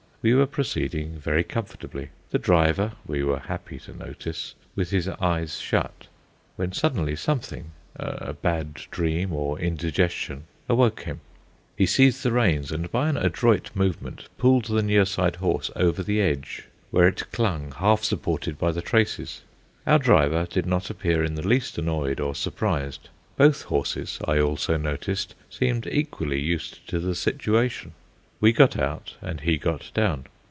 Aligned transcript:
We 0.23 0.35
were 0.35 0.45
proceeding 0.45 1.17
very 1.17 1.43
comfortably, 1.43 2.09
the 2.29 2.37
driver, 2.37 2.91
we 3.07 3.23
were 3.23 3.39
happy 3.39 3.79
to 3.79 3.97
notice, 3.97 4.53
with 4.75 4.91
his 4.91 5.07
eyes 5.07 5.57
shut, 5.57 6.05
when 6.57 6.73
suddenly 6.73 7.15
something, 7.15 7.71
a 7.95 8.33
bad 8.33 8.75
dream 8.91 9.33
or 9.33 9.57
indigestion, 9.57 10.43
awoke 10.69 11.05
him. 11.05 11.21
He 11.75 11.87
seized 11.87 12.21
the 12.21 12.31
reins, 12.31 12.71
and, 12.71 12.91
by 12.91 13.09
an 13.09 13.17
adroit 13.17 13.71
movement, 13.73 14.27
pulled 14.37 14.65
the 14.65 14.83
near 14.83 15.05
side 15.05 15.37
horse 15.37 15.71
over 15.75 16.03
the 16.03 16.21
edge, 16.21 16.67
where 16.91 17.07
it 17.07 17.31
clung, 17.31 17.71
half 17.71 18.03
supported 18.03 18.59
by 18.59 18.71
the 18.73 18.83
traces. 18.83 19.41
Our 19.87 19.97
driver 19.97 20.45
did 20.47 20.67
not 20.67 20.91
appear 20.91 21.23
in 21.23 21.33
the 21.33 21.47
least 21.47 21.79
annoyed 21.79 22.19
or 22.19 22.35
surprised; 22.35 23.09
both 23.37 23.63
horses, 23.63 24.19
I 24.27 24.39
also, 24.39 24.77
noticed, 24.77 25.33
seemed 25.49 25.87
equally 25.87 26.39
used 26.39 26.87
to 26.89 26.99
the 26.99 27.15
situation. 27.15 27.93
We 28.43 28.51
got 28.53 28.75
out, 28.75 29.17
and 29.21 29.41
he 29.41 29.57
got 29.59 29.91
down. 29.93 30.25